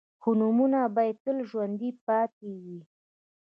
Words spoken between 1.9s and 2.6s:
پاتې